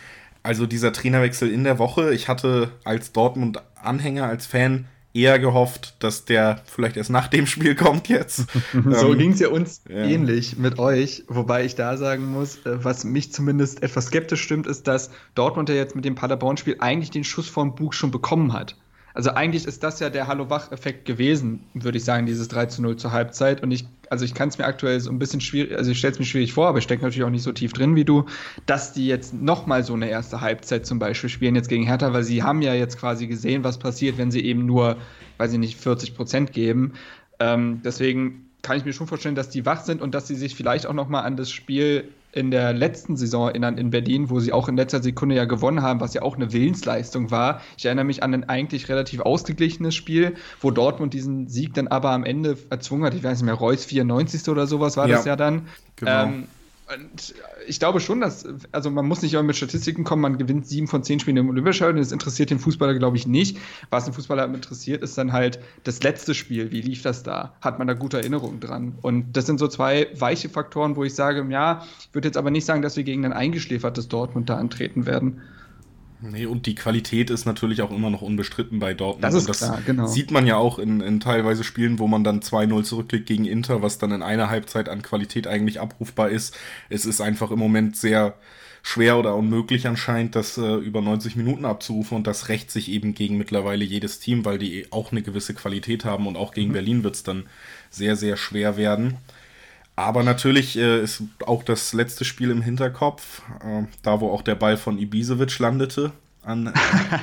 Also 0.43 0.67
dieser 0.67 0.93
Trainerwechsel 0.93 1.51
in 1.51 1.65
der 1.65 1.79
Woche, 1.79 2.15
ich 2.15 2.29
hatte 2.29 2.71
als 2.85 3.13
Dortmund-Anhänger, 3.13 4.25
als 4.25 4.47
Fan 4.47 4.87
eher 5.17 5.39
gehofft, 5.39 5.97
dass 6.01 6.27
der 6.27 6.61
vielleicht 6.67 6.97
erst 6.97 7.11
nach 7.11 7.27
dem 7.27 7.47
Spiel 7.47 7.75
kommt 7.75 8.09
jetzt. 8.09 8.47
so 8.73 9.13
ähm, 9.13 9.19
ging 9.19 9.33
es 9.33 9.41
ja 9.41 9.49
uns 9.49 9.83
ja. 9.89 9.97
ähnlich 9.97 10.59
mit 10.59 10.79
euch, 10.79 11.25
wobei 11.27 11.65
ich 11.65 11.75
da 11.75 11.97
sagen 11.97 12.27
muss, 12.27 12.65
äh, 12.67 12.85
was 12.85 13.05
mich 13.05 13.33
zumindest 13.33 13.83
etwas 13.83 14.07
skeptisch 14.07 14.43
stimmt, 14.43 14.67
ist, 14.67 14.87
dass 14.87 15.11
Dortmund 15.35 15.69
ja 15.69 15.75
jetzt 15.75 15.97
mit 15.97 16.05
dem 16.05 16.15
Paderborn-Spiel 16.15 16.77
eigentlich 16.81 17.11
den 17.11 17.25
Schuss 17.25 17.49
vom 17.49 17.75
Bug 17.75 17.95
schon 17.95 18.11
bekommen 18.11 18.53
hat. 18.53 18.77
Also 19.17 19.31
eigentlich 19.31 19.65
ist 19.65 19.83
das 19.83 19.99
ja 19.99 20.11
der 20.11 20.27
Hallo-Wach-Effekt 20.27 21.07
gewesen, 21.07 21.65
würde 21.73 21.97
ich 21.97 22.05
sagen, 22.05 22.27
dieses 22.27 22.49
3 22.49 22.67
zu 22.67 22.83
0 22.83 22.97
zur 22.97 23.13
Halbzeit. 23.13 23.63
Und 23.63 23.71
ich, 23.71 23.87
also 24.11 24.27
ich 24.27 24.35
kann 24.35 24.51
es 24.51 24.59
mir 24.59 24.67
aktuell 24.67 25.01
so 25.01 25.11
ein 25.11 25.19
bisschen 25.19 25.41
schwierig, 25.41 25.75
also 25.75 25.91
ich 25.91 25.99
stelle 25.99 26.13
es 26.13 26.19
mir 26.19 26.27
schwierig 26.27 26.53
vor, 26.53 26.69
aber 26.69 26.77
ich 26.77 26.85
stecke 26.85 27.03
natürlich 27.03 27.25
auch 27.25 27.31
nicht 27.31 27.43
so 27.43 27.53
tief 27.53 27.73
drin 27.73 27.97
wie 27.97 28.05
du, 28.05 28.27
dass 28.67 28.93
die 28.93 29.07
jetzt 29.07 29.33
nochmal 29.33 29.85
so 29.85 29.95
eine 29.95 30.11
erste 30.11 30.43
Halbzeit 30.43 30.85
zum 30.85 30.99
Beispiel 30.99 31.31
spielen 31.31 31.55
jetzt 31.55 31.71
gegen 31.71 31.87
Hertha, 31.87 32.13
weil 32.13 32.25
sie 32.25 32.43
haben 32.43 32.61
ja 32.61 32.75
jetzt 32.75 32.99
quasi 32.99 33.27
gesehen, 33.27 33.65
was 33.65 33.79
passiert, 33.79 34.19
wenn 34.19 34.31
sie 34.31 34.45
eben 34.45 34.67
nur, 34.67 34.99
weiß 35.39 35.51
ich 35.55 35.59
nicht, 35.59 35.81
40 35.81 36.15
Prozent 36.15 36.53
geben. 36.53 36.93
Ähm, 37.41 37.81
deswegen 37.83 38.46
kann 38.67 38.77
ich 38.77 38.85
mir 38.85 38.93
schon 38.93 39.07
vorstellen, 39.07 39.37
dass 39.37 39.49
die 39.49 39.65
wach 39.65 39.85
sind 39.85 40.03
und 40.03 40.13
dass 40.13 40.27
sie 40.27 40.35
sich 40.35 40.57
vielleicht 40.57 40.87
auch 40.87 40.93
nochmal 40.93 41.23
an 41.23 41.37
das 41.37 41.53
Spiel 41.53 42.09
in 42.33 42.51
der 42.51 42.73
letzten 42.73 43.17
Saison 43.17 43.47
erinnern 43.47 43.79
in 43.79 43.91
Berlin, 43.91 44.29
wo 44.29 44.41
sie 44.41 44.53
auch 44.53 44.69
in 44.69 44.77
letzter 44.77 45.01
Sekunde 45.01 45.37
ja 45.37 45.45
gewonnen 45.45 45.83
haben, 45.83 46.01
was 46.01 46.15
ja 46.15 46.23
auch 46.23 46.35
eine 46.35 46.53
Willensleistung 46.53 47.31
war. 47.31 47.63
Ich 47.79 47.87
erinnere 47.87 48.05
mich 48.05 48.25
an 48.25 48.35
ein 48.35 48.49
eigentlich 48.49 48.89
relativ 48.89 49.21
ausgeglichenes 49.21 49.95
Spiel, 49.95 50.35
wo 50.61 50.73
Dortmund 50.73 51.15
diesen 51.15 51.47
Sieg 51.47 51.75
dann 51.75 51.87
aber 51.87 52.11
am 52.11 52.25
Ende 52.25 52.59
erzwungen 52.69 53.05
hat. 53.05 53.15
Ich 53.15 53.23
weiß 53.23 53.39
nicht 53.39 53.47
mehr, 53.47 53.55
Reus 53.55 53.85
94. 53.85 54.49
oder 54.49 54.67
sowas 54.67 54.97
war 54.97 55.07
ja, 55.09 55.15
das 55.15 55.25
ja 55.27 55.37
dann. 55.37 55.69
Genau. 55.95 56.25
Ähm, 56.25 56.49
und 56.95 57.35
ich 57.67 57.81
glaube 57.81 57.99
schon, 58.01 58.21
dass, 58.21 58.47
also 58.71 58.91
man 58.91 59.07
muss 59.07 59.23
nicht 59.23 59.35
immer 59.35 59.43
mit 59.43 59.57
Statistiken 59.57 60.05
kommen, 60.05 60.23
man 60.23 60.39
gewinnt 60.39 60.69
sieben 60.69 60.87
von 60.87 61.03
zehn 61.03 61.19
Spielen 61.19 61.37
im 61.37 61.49
Olympiastadion, 61.49 61.97
das 61.97 62.13
interessiert 62.13 62.51
den 62.51 62.61
Fußballer, 62.61 62.95
glaube 62.95 63.17
ich, 63.17 63.27
nicht. 63.27 63.59
Was 63.91 64.05
den 64.05 64.15
Fußballer 64.15 64.45
interessiert, 64.45 65.03
ist 65.03 65.19
dann 65.19 65.33
halt 65.33 65.59
das 65.83 66.03
letzte 66.03 66.35
Spiel. 66.35 66.71
Wie 66.71 66.81
lief 66.81 67.03
das 67.03 67.25
da? 67.25 67.55
Hat 67.61 67.79
man 67.79 67.89
da 67.89 67.95
gute 67.95 68.19
Erinnerungen 68.19 68.61
dran? 68.61 68.99
Und 69.03 69.37
das 69.37 69.47
sind 69.47 69.59
so 69.59 69.67
zwei 69.67 70.09
weiche 70.15 70.49
Faktoren, 70.49 70.95
wo 70.95 71.03
ich 71.03 71.15
sage, 71.15 71.45
ja, 71.51 71.85
ich 71.99 72.15
würde 72.15 72.29
jetzt 72.29 72.37
aber 72.37 72.51
nicht 72.51 72.65
sagen, 72.65 72.83
dass 72.83 72.97
wir 72.97 73.05
gegen 73.05 73.25
ein 73.25 73.33
eingeschläfertes 73.33 74.07
Dortmund 74.07 74.49
da 74.49 74.57
antreten 74.57 75.07
werden. 75.07 75.43
Nee, 76.21 76.47
und 76.47 76.67
die 76.67 76.75
Qualität 76.75 77.31
ist 77.31 77.45
natürlich 77.45 77.83
auch 77.83 77.91
immer 77.91 78.11
noch 78.11 78.23
unbestritten 78.23 78.79
bei 78.79 78.95
Dortmund. 78.95 79.25
Das 79.25 79.35
ist 79.35 79.49
das 79.49 79.59
klar, 79.59 79.83
genau. 79.85 80.07
sieht 80.07 80.31
man 80.31 80.47
ja 80.47 80.57
auch 80.57 80.79
in, 80.79 81.01
in 81.01 81.21
teilweise 81.21 81.63
Spielen, 81.63 81.99
wo 81.99 82.07
man 82.07 82.25
dann 82.25 82.41
2-0 82.41 82.85
zurückliegt 82.85 83.27
gegen 83.27 83.45
Inter, 83.45 83.83
was 83.83 83.99
dann 83.99 84.13
in 84.13 84.23
einer 84.23 84.49
Halbzeit 84.49 84.89
an 84.89 85.03
Qualität 85.03 85.47
eigentlich 85.47 85.81
abrufbar 85.81 86.31
ist. 86.31 86.57
Es 86.89 87.05
ist 87.05 87.21
einfach 87.21 87.51
im 87.51 87.59
Moment 87.59 87.97
sehr 87.97 88.35
schwer 88.83 89.19
oder 89.19 89.35
unmöglich 89.35 89.89
anscheinend, 89.89 90.37
das 90.37 90.59
äh, 90.59 90.77
über 90.77 91.03
90 91.03 91.35
Minuten 91.35 91.65
abzurufen 91.65 92.17
und 92.17 92.27
das 92.29 92.49
rächt 92.49 92.71
sich 92.71 92.89
eben 92.89 93.15
gegen 93.15 93.37
mittlerweile 93.37 93.85
jedes 93.85 94.21
Team, 94.21 94.45
weil 94.45 94.59
die 94.59 94.87
auch 94.93 95.11
eine 95.11 95.23
gewisse 95.23 95.55
Qualität 95.55 96.05
haben 96.05 96.29
und 96.29 96.37
auch 96.37 96.55
gegen 96.55 96.69
mhm. 96.69 96.75
Berlin 96.75 97.05
wird 97.05 97.17
es 97.17 97.25
dann 97.25 97.47
sehr, 97.91 98.15
sehr 98.15 98.37
schwer 98.37 98.77
werden. 98.77 99.19
Aber 99.97 100.23
natürlich 100.23 100.77
äh, 100.77 101.03
ist 101.03 101.23
auch 101.47 101.63
das 101.63 101.95
letzte 101.95 102.25
Spiel 102.25 102.51
im 102.51 102.63
Hinterkopf, 102.63 103.43
äh, 103.65 103.85
da 104.03 104.21
wo 104.21 104.31
auch 104.31 104.43
der 104.43 104.55
Ball 104.55 104.77
von 104.77 104.99
Ibisevic 104.99 105.59
landete, 105.59 106.13
an, 106.47 106.73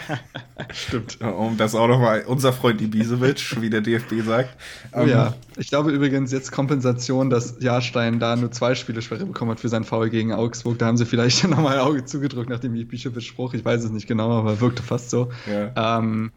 Stimmt. 0.73 1.21
Und 1.21 1.57
das 1.57 1.75
auch 1.75 1.87
nochmal 1.87 2.25
unser 2.27 2.51
Freund 2.51 2.81
Ibisevic, 2.81 3.61
wie 3.61 3.69
der 3.69 3.79
DFB 3.79 4.21
sagt. 4.25 4.49
Oh, 4.91 5.03
ja, 5.03 5.27
ähm, 5.27 5.33
ich 5.55 5.69
glaube 5.69 5.91
übrigens 5.91 6.33
jetzt 6.33 6.51
Kompensation, 6.51 7.29
dass 7.29 7.55
Jahrstein 7.61 8.19
da 8.19 8.35
nur 8.35 8.51
zwei 8.51 8.75
Spiele 8.75 9.01
Sperre 9.01 9.25
bekommen 9.25 9.51
hat 9.51 9.61
für 9.61 9.69
seinen 9.69 9.85
Foul 9.85 10.09
gegen 10.09 10.33
Augsburg. 10.33 10.77
Da 10.77 10.87
haben 10.87 10.97
sie 10.97 11.05
vielleicht 11.05 11.41
nochmal 11.47 11.77
ein 11.77 11.79
Auge 11.79 12.03
zugedrückt 12.03 12.49
nach 12.49 12.59
dem 12.59 12.75
Ibisevic-Spruch. 12.75 13.53
Ich 13.53 13.63
weiß 13.63 13.85
es 13.85 13.91
nicht 13.91 14.07
genau, 14.07 14.29
aber 14.29 14.59
wirkte 14.59 14.83
fast 14.83 15.09
so. 15.09 15.31
Ja. 15.49 15.99
Ähm, 15.99 16.33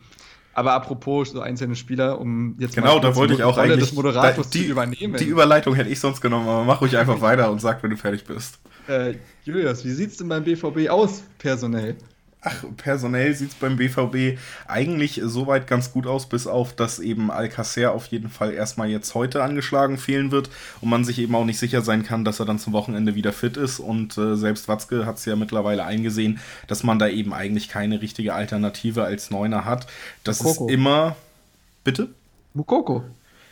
aber 0.56 0.72
apropos 0.72 1.32
so 1.32 1.40
einzelne 1.40 1.76
Spieler, 1.76 2.18
um 2.18 2.56
jetzt 2.58 2.74
genau, 2.74 2.98
da 2.98 3.14
wollte 3.14 3.34
ich 3.34 3.42
auch 3.42 3.58
Rolle 3.58 3.74
eigentlich 3.74 3.90
des 3.90 3.92
Moderators 3.92 4.48
die, 4.48 4.62
zu 4.62 4.70
übernehmen. 4.70 5.16
Die 5.18 5.24
Überleitung 5.24 5.74
hätte 5.74 5.90
ich 5.90 6.00
sonst 6.00 6.22
genommen, 6.22 6.48
aber 6.48 6.64
mach 6.64 6.80
ruhig 6.80 6.96
einfach 6.96 7.20
weiter 7.20 7.50
und 7.50 7.60
sag, 7.60 7.82
wenn 7.82 7.90
du 7.90 7.96
fertig 7.98 8.24
bist. 8.24 8.58
Äh, 8.88 9.16
Julius, 9.44 9.84
wie 9.84 9.90
sieht's 9.90 10.16
denn 10.16 10.28
beim 10.28 10.44
BVB 10.44 10.88
aus, 10.88 11.24
personell? 11.36 11.96
Ach, 12.42 12.64
personell 12.76 13.34
sieht 13.34 13.50
es 13.50 13.54
beim 13.56 13.76
BVB 13.76 14.38
eigentlich 14.68 15.20
soweit 15.24 15.66
ganz 15.66 15.90
gut 15.92 16.06
aus, 16.06 16.28
bis 16.28 16.46
auf, 16.46 16.76
dass 16.76 17.00
eben 17.00 17.30
Alcacer 17.30 17.90
auf 17.92 18.06
jeden 18.06 18.28
Fall 18.28 18.52
erstmal 18.52 18.88
jetzt 18.88 19.14
heute 19.14 19.42
angeschlagen 19.42 19.98
fehlen 19.98 20.30
wird 20.30 20.48
und 20.80 20.88
man 20.88 21.04
sich 21.04 21.18
eben 21.18 21.34
auch 21.34 21.44
nicht 21.44 21.58
sicher 21.58 21.82
sein 21.82 22.04
kann, 22.04 22.24
dass 22.24 22.38
er 22.38 22.46
dann 22.46 22.60
zum 22.60 22.72
Wochenende 22.72 23.16
wieder 23.16 23.32
fit 23.32 23.56
ist. 23.56 23.80
Und 23.80 24.16
äh, 24.16 24.36
selbst 24.36 24.68
Watzke 24.68 25.06
hat 25.06 25.16
es 25.16 25.24
ja 25.24 25.34
mittlerweile 25.34 25.84
eingesehen, 25.84 26.38
dass 26.68 26.84
man 26.84 27.00
da 27.00 27.08
eben 27.08 27.34
eigentlich 27.34 27.68
keine 27.68 28.00
richtige 28.00 28.34
Alternative 28.34 29.02
als 29.02 29.30
Neuner 29.30 29.64
hat. 29.64 29.88
Das 30.22 30.42
Mukoko. 30.42 30.66
ist 30.66 30.72
immer. 30.72 31.16
Bitte? 31.82 32.08
Mukoko. 32.54 33.02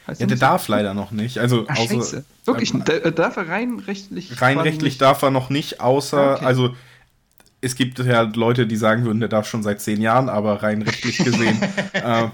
Heißt 0.06 0.20
ja, 0.20 0.26
der 0.26 0.36
darf 0.36 0.68
leider 0.68 0.92
noch 0.94 1.10
nicht. 1.10 1.38
Also 1.38 1.64
Ach, 1.66 1.78
außer, 1.78 2.22
Wirklich, 2.44 2.74
äh, 2.74 3.10
darf 3.10 3.36
er 3.36 3.48
rein 3.48 3.78
rechtlich? 3.78 4.40
Rein 4.40 4.58
rechtlich 4.58 4.98
darf 4.98 5.22
er 5.22 5.30
noch 5.30 5.48
nicht, 5.48 5.80
außer, 5.80 6.34
okay. 6.34 6.44
also 6.44 6.76
es 7.64 7.76
gibt 7.76 7.98
ja 7.98 8.22
Leute, 8.22 8.66
die 8.66 8.76
sagen 8.76 9.04
würden, 9.04 9.20
der 9.20 9.28
darf 9.28 9.48
schon 9.48 9.62
seit 9.62 9.80
zehn 9.80 10.00
Jahren, 10.00 10.28
aber 10.28 10.62
rein 10.62 10.82
rechtlich 10.82 11.18
gesehen 11.18 11.58
äh, 11.92 12.28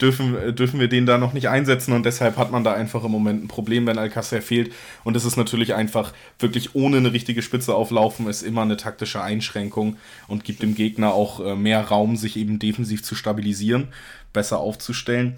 dürfen, 0.00 0.54
dürfen 0.54 0.80
wir 0.80 0.88
den 0.88 1.06
da 1.06 1.18
noch 1.18 1.32
nicht 1.32 1.48
einsetzen 1.48 1.92
und 1.92 2.04
deshalb 2.04 2.36
hat 2.36 2.50
man 2.50 2.64
da 2.64 2.74
einfach 2.74 3.04
im 3.04 3.10
Moment 3.10 3.44
ein 3.44 3.48
Problem, 3.48 3.86
wenn 3.86 3.98
Alcacer 3.98 4.42
fehlt. 4.42 4.72
Und 5.04 5.16
es 5.16 5.24
ist 5.24 5.36
natürlich 5.36 5.74
einfach 5.74 6.12
wirklich 6.38 6.74
ohne 6.74 6.98
eine 6.98 7.12
richtige 7.12 7.42
Spitze 7.42 7.74
auflaufen, 7.74 8.28
ist 8.28 8.42
immer 8.42 8.62
eine 8.62 8.76
taktische 8.76 9.22
Einschränkung 9.22 9.96
und 10.28 10.44
gibt 10.44 10.62
dem 10.62 10.74
Gegner 10.74 11.14
auch 11.14 11.40
äh, 11.40 11.56
mehr 11.56 11.80
Raum, 11.80 12.16
sich 12.16 12.36
eben 12.36 12.58
defensiv 12.58 13.02
zu 13.02 13.14
stabilisieren, 13.14 13.88
besser 14.32 14.58
aufzustellen. 14.58 15.36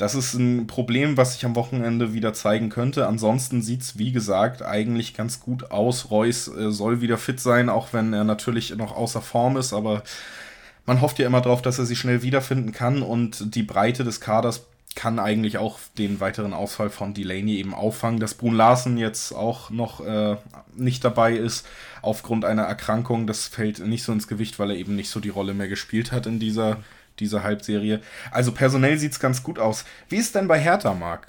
Das 0.00 0.14
ist 0.14 0.32
ein 0.32 0.66
Problem, 0.66 1.18
was 1.18 1.34
sich 1.34 1.44
am 1.44 1.54
Wochenende 1.54 2.14
wieder 2.14 2.32
zeigen 2.32 2.70
könnte. 2.70 3.06
Ansonsten 3.06 3.60
sieht 3.60 3.82
es, 3.82 3.98
wie 3.98 4.12
gesagt, 4.12 4.62
eigentlich 4.62 5.12
ganz 5.12 5.40
gut 5.40 5.72
aus. 5.72 6.10
Reus 6.10 6.48
äh, 6.48 6.70
soll 6.70 7.02
wieder 7.02 7.18
fit 7.18 7.38
sein, 7.38 7.68
auch 7.68 7.92
wenn 7.92 8.14
er 8.14 8.24
natürlich 8.24 8.74
noch 8.74 8.96
außer 8.96 9.20
Form 9.20 9.58
ist, 9.58 9.74
aber 9.74 10.02
man 10.86 11.02
hofft 11.02 11.18
ja 11.18 11.26
immer 11.26 11.42
darauf, 11.42 11.60
dass 11.60 11.78
er 11.78 11.84
sich 11.84 11.98
schnell 11.98 12.22
wiederfinden 12.22 12.72
kann 12.72 13.02
und 13.02 13.54
die 13.54 13.62
Breite 13.62 14.02
des 14.02 14.22
Kaders 14.22 14.64
kann 14.94 15.18
eigentlich 15.18 15.58
auch 15.58 15.78
den 15.98 16.18
weiteren 16.18 16.54
Ausfall 16.54 16.88
von 16.88 17.12
Delaney 17.12 17.58
eben 17.58 17.74
auffangen. 17.74 18.20
Dass 18.20 18.32
Brun 18.32 18.54
Larsen 18.54 18.96
jetzt 18.96 19.34
auch 19.34 19.68
noch 19.68 20.00
äh, 20.00 20.38
nicht 20.76 21.04
dabei 21.04 21.34
ist 21.34 21.66
aufgrund 22.00 22.46
einer 22.46 22.62
Erkrankung, 22.62 23.26
das 23.26 23.48
fällt 23.48 23.80
nicht 23.80 24.02
so 24.02 24.12
ins 24.12 24.28
Gewicht, 24.28 24.58
weil 24.58 24.70
er 24.70 24.76
eben 24.78 24.96
nicht 24.96 25.10
so 25.10 25.20
die 25.20 25.28
Rolle 25.28 25.52
mehr 25.52 25.68
gespielt 25.68 26.10
hat 26.10 26.26
in 26.26 26.38
dieser 26.38 26.78
diese 27.20 27.42
Halbserie. 27.42 28.00
Also 28.30 28.52
personell 28.52 28.98
sieht 28.98 29.12
es 29.12 29.20
ganz 29.20 29.42
gut 29.42 29.58
aus. 29.58 29.84
Wie 30.08 30.16
ist 30.16 30.34
denn 30.34 30.48
bei 30.48 30.58
Hertha, 30.58 30.94
Marc? 30.94 31.28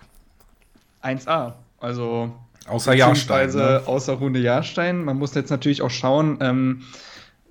1A. 1.03 1.53
Also. 1.79 2.33
Außer 2.67 2.93
Jahrstein. 2.93 3.50
Ne? 3.51 3.83
Außer 3.86 4.13
Runde 4.13 4.39
Jahrstein. 4.39 5.03
Man 5.03 5.17
muss 5.17 5.36
jetzt 5.36 5.50
natürlich 5.50 5.81
auch 5.81 5.89
schauen. 5.89 6.38
Ähm, 6.41 6.83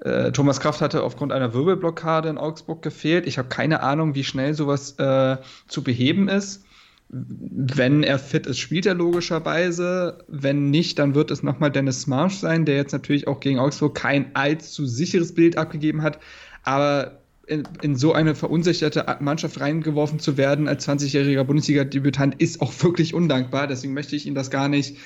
äh, 0.01 0.33
Thomas 0.33 0.61
Kraft 0.61 0.81
hatte 0.81 1.03
aufgrund 1.03 1.33
einer 1.33 1.53
Wirbelblockade 1.53 2.29
in 2.29 2.39
Augsburg 2.39 2.83
gefehlt. 2.83 3.27
Ich 3.27 3.39
habe 3.39 3.49
keine 3.49 3.83
Ahnung, 3.83 4.15
wie 4.15 4.25
schnell 4.25 4.55
sowas 4.55 4.99
äh, 4.99 5.37
zu 5.69 5.83
beheben 5.83 6.29
ist. 6.29 6.65
Wenn 7.13 8.05
er 8.05 8.21
fit 8.21 8.47
ist, 8.47 8.61
spielt 8.61 8.87
er 8.87 8.95
logischerweise. 8.95 10.25
Wenn 10.29 10.71
nicht, 10.71 10.99
dann 11.01 11.17
wird 11.17 11.33
es 11.33 11.43
nochmal 11.43 11.73
Dennis 11.73 12.07
Marsch 12.07 12.37
sein, 12.37 12.65
der 12.65 12.77
jetzt 12.77 12.93
natürlich 12.93 13.27
auch 13.27 13.41
gegen 13.41 13.59
Augsburg 13.59 13.97
kein 13.97 14.35
allzu 14.35 14.87
sicheres 14.87 15.35
Bild 15.35 15.59
abgegeben 15.59 16.03
hat. 16.03 16.21
Aber 16.63 17.20
in, 17.51 17.65
in, 17.83 17.97
so 17.97 18.13
eine 18.13 18.37
verunsicherte 18.37 19.05
Mannschaft 19.21 19.61
reingeworfen 19.61 20.21
zu 20.21 20.37
werden 20.37 20.69
als 20.69 20.89
20-jähriger 20.89 21.43
Bundesliga-Debütant 21.43 22.41
ist 22.41 22.61
auch 22.61 22.73
wirklich 22.83 23.13
undankbar. 23.13 23.67
Deswegen 23.67 23.93
möchte 23.93 24.15
ich 24.15 24.27
ihn 24.27 24.37
das 24.37 24.51
gar 24.51 24.69
nicht 24.69 24.97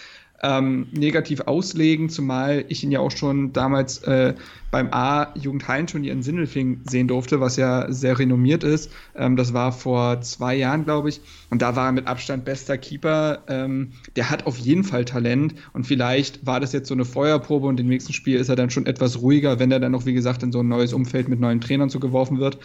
ähm, 0.43 0.87
negativ 0.93 1.43
auslegen, 1.43 2.09
zumal 2.09 2.65
ich 2.69 2.85
ihn 2.85 2.91
ja 2.91 3.01
auch 3.01 3.11
schon 3.11 3.53
damals 3.53 3.99
äh, 4.03 4.35
beim 4.71 4.89
A-Jugendhallen 4.91 5.89
schon 5.89 6.05
in 6.05 6.23
Sindelfing 6.23 6.81
sehen 6.89 7.09
durfte, 7.09 7.41
was 7.41 7.57
ja 7.57 7.91
sehr 7.93 8.19
renommiert 8.19 8.65
ist. 8.65 8.91
Ähm, 9.15 9.37
das 9.37 9.55
war 9.55 9.73
vor 9.73 10.21
zwei 10.21 10.57
Jahren, 10.57 10.85
glaube 10.85 11.09
ich. 11.09 11.21
Und 11.51 11.63
da 11.63 11.77
war 11.77 11.87
er 11.87 11.93
mit 11.93 12.09
Abstand 12.09 12.45
bester 12.45 12.77
Keeper. 12.77 13.45
Ähm, 13.49 13.93
der 14.17 14.31
hat 14.31 14.47
auf 14.47 14.59
jeden 14.59 14.85
Fall 14.85 15.05
Talent 15.05 15.55
und 15.73 15.87
vielleicht 15.87 16.45
war 16.45 16.61
das 16.61 16.73
jetzt 16.73 16.89
so 16.89 16.95
eine 16.95 17.05
Feuerprobe 17.05 17.67
und 17.67 17.79
im 17.81 17.87
nächsten 17.87 18.13
Spiel 18.13 18.39
ist 18.39 18.49
er 18.49 18.57
dann 18.57 18.71
schon 18.71 18.87
etwas 18.87 19.21
ruhiger, 19.21 19.59
wenn 19.59 19.71
er 19.71 19.81
dann 19.81 19.93
noch, 19.93 20.07
wie 20.07 20.15
gesagt, 20.15 20.43
in 20.43 20.53
so 20.53 20.61
ein 20.61 20.69
neues 20.69 20.93
Umfeld 20.93 21.29
mit 21.29 21.41
neuen 21.41 21.61
Trainern 21.61 21.89
zugeworfen 21.91 22.39
wird. 22.39 22.59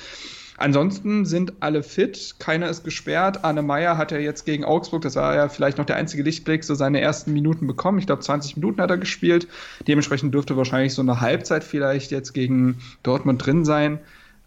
Ansonsten 0.59 1.25
sind 1.25 1.53
alle 1.61 1.83
fit, 1.83 2.35
keiner 2.37 2.69
ist 2.69 2.83
gesperrt. 2.83 3.45
Arne 3.45 3.61
Meyer 3.61 3.97
hat 3.97 4.11
ja 4.11 4.17
jetzt 4.17 4.45
gegen 4.45 4.65
Augsburg, 4.65 5.01
das 5.01 5.15
war 5.15 5.33
ja 5.33 5.47
vielleicht 5.47 5.77
noch 5.77 5.85
der 5.85 5.95
einzige 5.95 6.21
Lichtblick, 6.21 6.65
so 6.65 6.75
seine 6.75 6.99
ersten 6.99 7.31
Minuten 7.31 7.65
bekommen. 7.65 7.97
Ich 7.97 8.07
glaube, 8.07 8.21
20 8.21 8.57
Minuten 8.57 8.81
hat 8.81 8.89
er 8.89 8.97
gespielt. 8.97 9.47
Dementsprechend 9.87 10.33
dürfte 10.33 10.57
wahrscheinlich 10.57 10.93
so 10.93 11.01
eine 11.01 11.21
Halbzeit 11.21 11.63
vielleicht 11.63 12.11
jetzt 12.11 12.33
gegen 12.33 12.79
Dortmund 13.03 13.45
drin 13.45 13.63
sein. 13.63 13.99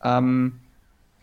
Ähm, 0.04 0.52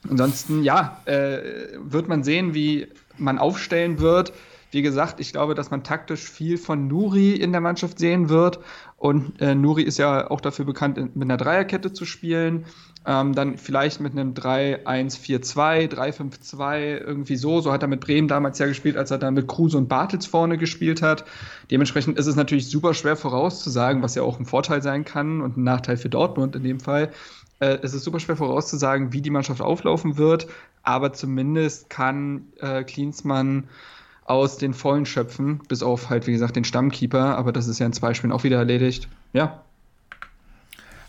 ansonsten, 0.09 0.63
ja, 0.63 0.99
äh, 1.05 1.39
wird 1.77 2.07
man 2.07 2.23
sehen, 2.23 2.55
wie 2.55 2.87
man 3.19 3.37
aufstellen 3.37 3.99
wird. 3.99 4.33
Wie 4.71 4.81
gesagt, 4.81 5.19
ich 5.19 5.31
glaube, 5.31 5.55
dass 5.55 5.71
man 5.71 5.83
taktisch 5.83 6.29
viel 6.29 6.57
von 6.57 6.87
Nuri 6.87 7.33
in 7.33 7.51
der 7.51 7.61
Mannschaft 7.61 7.97
sehen 7.97 8.29
wird. 8.29 8.59
Und 8.97 9.41
äh, 9.41 9.55
Nuri 9.55 9.81
ist 9.83 9.97
ja 9.97 10.29
auch 10.29 10.41
dafür 10.41 10.65
bekannt, 10.65 10.97
mit 10.97 11.23
einer 11.23 11.37
Dreierkette 11.37 11.91
zu 11.91 12.05
spielen. 12.05 12.65
Ähm, 13.05 13.33
dann 13.33 13.57
vielleicht 13.57 13.99
mit 14.01 14.11
einem 14.11 14.33
3-1-4-2, 14.33 15.89
3-5-2, 15.89 16.97
irgendwie 16.97 17.37
so. 17.37 17.61
So 17.61 17.71
hat 17.71 17.81
er 17.81 17.87
mit 17.87 18.01
Bremen 18.01 18.27
damals 18.27 18.59
ja 18.59 18.67
gespielt, 18.67 18.97
als 18.97 19.09
er 19.09 19.17
dann 19.17 19.33
mit 19.33 19.47
Kruse 19.47 19.77
und 19.77 19.87
Bartels 19.87 20.27
vorne 20.27 20.57
gespielt 20.57 21.01
hat. 21.01 21.25
Dementsprechend 21.71 22.19
ist 22.19 22.27
es 22.27 22.35
natürlich 22.35 22.69
super 22.69 22.93
schwer 22.93 23.15
vorauszusagen, 23.15 24.03
was 24.03 24.15
ja 24.15 24.21
auch 24.21 24.39
ein 24.39 24.45
Vorteil 24.45 24.83
sein 24.83 25.05
kann 25.05 25.41
und 25.41 25.57
ein 25.57 25.63
Nachteil 25.63 25.97
für 25.97 26.09
Dortmund 26.09 26.55
in 26.55 26.63
dem 26.63 26.79
Fall. 26.79 27.11
Äh, 27.59 27.79
es 27.81 27.93
ist 27.93 28.03
super 28.03 28.19
schwer 28.19 28.35
vorauszusagen, 28.35 29.13
wie 29.13 29.21
die 29.21 29.29
Mannschaft 29.29 29.61
auflaufen 29.61 30.17
wird, 30.17 30.47
aber 30.83 31.13
zumindest 31.13 31.89
kann 31.89 32.47
äh, 32.59 32.83
Klinsmann 32.83 33.69
aus 34.29 34.57
den 34.57 34.73
Vollen 34.73 35.05
schöpfen, 35.05 35.59
bis 35.67 35.83
auf 35.83 36.09
halt, 36.09 36.27
wie 36.27 36.31
gesagt, 36.31 36.55
den 36.55 36.63
Stammkeeper, 36.63 37.37
aber 37.37 37.51
das 37.51 37.67
ist 37.67 37.79
ja 37.79 37.85
in 37.85 37.93
zwei 37.93 38.13
Spielen 38.13 38.31
auch 38.31 38.43
wieder 38.43 38.57
erledigt. 38.57 39.07
Ja, 39.33 39.63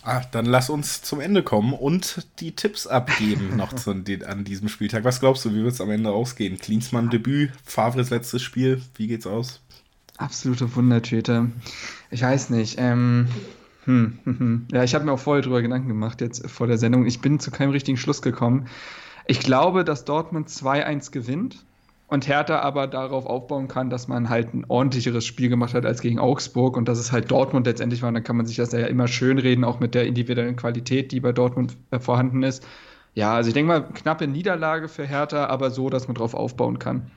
Ah, 0.03 0.21
dann 0.31 0.45
lass 0.45 0.71
uns 0.71 1.03
zum 1.03 1.19
Ende 1.19 1.43
kommen 1.43 1.73
und 1.73 2.25
die 2.39 2.53
Tipps 2.53 2.87
abgeben 2.87 3.55
noch 3.55 3.73
zu, 3.73 3.91
an 3.91 4.43
diesem 4.43 4.67
Spieltag. 4.67 5.03
Was 5.03 5.19
glaubst 5.19 5.45
du, 5.45 5.53
wie 5.53 5.63
wird 5.63 5.73
es 5.73 5.81
am 5.81 5.91
Ende 5.91 6.11
ausgehen? 6.11 6.57
Klinsmann 6.57 7.11
Debüt, 7.11 7.51
Favres 7.63 8.09
letztes 8.09 8.41
Spiel, 8.41 8.81
wie 8.95 9.07
geht's 9.07 9.27
aus? 9.27 9.61
Absolute 10.17 10.75
Wundertüte. 10.75 11.51
Ich 12.09 12.23
weiß 12.23 12.49
nicht. 12.49 12.77
Ähm, 12.79 13.27
hm, 13.85 14.17
hm, 14.23 14.39
hm. 14.39 14.67
Ja, 14.71 14.83
ich 14.83 14.95
habe 14.95 15.05
mir 15.05 15.11
auch 15.11 15.19
vorher 15.19 15.43
drüber 15.43 15.61
Gedanken 15.61 15.87
gemacht, 15.87 16.21
jetzt 16.21 16.49
vor 16.49 16.65
der 16.65 16.79
Sendung. 16.79 17.05
Ich 17.05 17.21
bin 17.21 17.39
zu 17.39 17.51
keinem 17.51 17.71
richtigen 17.71 17.97
Schluss 17.97 18.23
gekommen. 18.23 18.67
Ich 19.27 19.39
glaube, 19.39 19.83
dass 19.83 20.05
Dortmund 20.05 20.49
2-1 20.49 21.11
gewinnt 21.11 21.63
und 22.11 22.27
Hertha 22.27 22.59
aber 22.59 22.87
darauf 22.87 23.25
aufbauen 23.25 23.69
kann, 23.69 23.89
dass 23.89 24.09
man 24.09 24.27
halt 24.27 24.53
ein 24.53 24.65
ordentlicheres 24.67 25.25
Spiel 25.25 25.47
gemacht 25.47 25.73
hat 25.73 25.85
als 25.85 26.01
gegen 26.01 26.19
Augsburg 26.19 26.75
und 26.75 26.89
dass 26.89 26.99
es 26.99 27.13
halt 27.13 27.31
Dortmund 27.31 27.65
letztendlich 27.65 28.01
war. 28.01 28.09
Und 28.09 28.15
dann 28.15 28.25
kann 28.25 28.35
man 28.35 28.45
sich 28.45 28.57
das 28.57 28.73
ja 28.73 28.85
immer 28.85 29.07
schön 29.07 29.39
reden, 29.39 29.63
auch 29.63 29.79
mit 29.79 29.95
der 29.95 30.05
individuellen 30.05 30.57
Qualität, 30.57 31.13
die 31.13 31.21
bei 31.21 31.31
Dortmund 31.31 31.77
äh, 31.89 31.99
vorhanden 31.99 32.43
ist. 32.43 32.67
Ja, 33.13 33.33
also 33.33 33.47
ich 33.47 33.53
denke 33.53 33.69
mal, 33.69 33.79
knappe 33.93 34.27
Niederlage 34.27 34.89
für 34.89 35.07
Hertha, 35.07 35.45
aber 35.45 35.71
so, 35.71 35.89
dass 35.89 36.09
man 36.09 36.15
darauf 36.15 36.33
aufbauen 36.33 36.79
kann. 36.79 37.09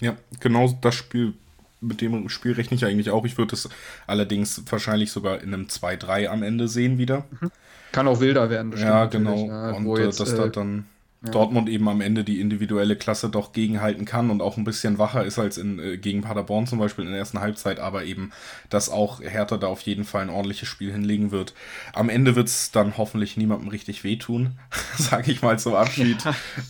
Ja, 0.00 0.16
genau 0.40 0.76
das 0.80 0.96
Spiel, 0.96 1.34
mit 1.80 2.00
dem 2.00 2.28
Spiel 2.28 2.54
rechne 2.54 2.76
ich 2.76 2.84
eigentlich 2.84 3.10
auch. 3.10 3.24
Ich 3.24 3.38
würde 3.38 3.54
es 3.54 3.68
allerdings 4.08 4.64
wahrscheinlich 4.68 5.12
sogar 5.12 5.42
in 5.42 5.54
einem 5.54 5.66
2-3 5.66 6.26
am 6.26 6.42
Ende 6.42 6.66
sehen 6.66 6.98
wieder. 6.98 7.24
Mhm. 7.40 7.52
Kann 7.92 8.08
auch 8.08 8.18
wilder 8.18 8.50
werden, 8.50 8.70
bestimmt. 8.70 8.90
Ja, 8.90 9.04
genau. 9.04 9.46
Ja, 9.46 9.70
und 9.70 9.86
äh, 9.96 10.02
jetzt, 10.02 10.18
dass 10.18 10.32
äh, 10.32 10.36
da 10.38 10.48
dann 10.48 10.86
ja. 11.24 11.30
Dortmund 11.30 11.68
eben 11.68 11.88
am 11.88 12.00
Ende 12.00 12.24
die 12.24 12.40
individuelle 12.40 12.96
Klasse 12.96 13.28
doch 13.28 13.52
gegenhalten 13.52 14.04
kann 14.04 14.30
und 14.30 14.42
auch 14.42 14.56
ein 14.56 14.64
bisschen 14.64 14.98
wacher 14.98 15.24
ist 15.24 15.38
als 15.38 15.58
in, 15.58 15.78
äh, 15.78 15.96
gegen 15.96 16.22
Paderborn 16.22 16.66
zum 16.66 16.78
Beispiel 16.78 17.04
in 17.04 17.10
der 17.10 17.18
ersten 17.18 17.40
Halbzeit, 17.40 17.80
aber 17.80 18.04
eben, 18.04 18.32
dass 18.70 18.88
auch 18.90 19.20
Hertha 19.20 19.56
da 19.56 19.66
auf 19.66 19.80
jeden 19.82 20.04
Fall 20.04 20.22
ein 20.22 20.30
ordentliches 20.30 20.68
Spiel 20.68 20.92
hinlegen 20.92 21.30
wird. 21.30 21.54
Am 21.92 22.08
Ende 22.08 22.36
wird 22.36 22.48
es 22.48 22.70
dann 22.70 22.96
hoffentlich 22.96 23.36
niemandem 23.36 23.68
richtig 23.68 24.04
wehtun, 24.04 24.58
sage 24.98 25.32
ich 25.32 25.42
mal 25.42 25.58
zum 25.58 25.74
Abschied. 25.74 26.18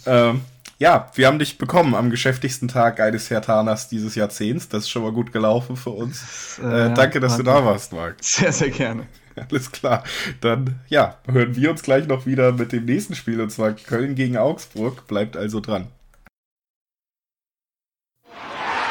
Ja. 0.06 0.30
Ähm, 0.30 0.40
ja, 0.78 1.10
wir 1.14 1.26
haben 1.26 1.38
dich 1.38 1.58
bekommen 1.58 1.94
am 1.94 2.10
geschäftigsten 2.10 2.68
Tag 2.68 3.00
eines 3.00 3.30
Hertaners 3.30 3.88
dieses 3.88 4.14
Jahrzehnts. 4.14 4.68
Das 4.68 4.84
ist 4.84 4.90
schon 4.90 5.02
mal 5.02 5.12
gut 5.12 5.32
gelaufen 5.32 5.76
für 5.76 5.90
uns. 5.90 6.58
Äh, 6.62 6.86
äh, 6.86 6.94
danke, 6.94 7.20
dass 7.20 7.36
du 7.36 7.42
da 7.42 7.64
warst, 7.64 7.92
Marc. 7.92 8.16
Sehr, 8.20 8.52
sehr 8.52 8.70
gerne. 8.70 9.06
Alles 9.50 9.70
klar. 9.70 10.04
Dann, 10.40 10.80
ja, 10.88 11.18
hören 11.30 11.56
wir 11.56 11.70
uns 11.70 11.82
gleich 11.82 12.06
noch 12.06 12.26
wieder 12.26 12.52
mit 12.52 12.72
dem 12.72 12.84
nächsten 12.84 13.14
Spiel, 13.14 13.40
und 13.40 13.50
zwar 13.50 13.72
Köln 13.72 14.14
gegen 14.14 14.36
Augsburg. 14.36 15.06
Bleibt 15.06 15.36
also 15.36 15.60
dran. 15.60 15.88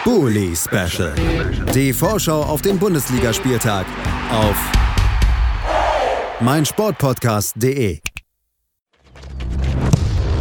Bully 0.03 0.53
Special. 0.53 1.13
Die 1.73 1.93
Vorschau 1.93 2.41
auf 2.43 2.61
den 2.61 2.77
Bundesligaspieltag 2.77 3.85
auf 4.31 4.57
meinsportpodcast.de. 6.41 7.99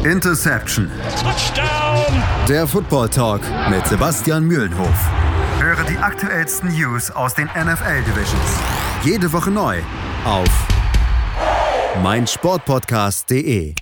Interception. 0.05 0.91
Touchdown. 1.21 2.23
Der 2.49 2.67
Football 2.67 3.09
Talk 3.09 3.41
mit 3.71 3.87
Sebastian 3.87 4.45
Mühlenhof. 4.45 5.11
Höre 5.61 5.85
die 5.85 5.97
aktuellsten 5.97 6.71
News 6.73 7.11
aus 7.13 7.35
den 7.35 7.47
NFL 7.47 8.03
Divisions. 8.03 8.59
Jede 9.05 9.33
Woche 9.33 9.51
neu 9.51 9.79
auf 10.25 10.49
meinsportpodcast.de. 12.03 13.75